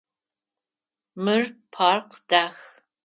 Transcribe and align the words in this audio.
Мыр 1.23 1.43
парк 1.73 2.09
дах. 2.29 2.57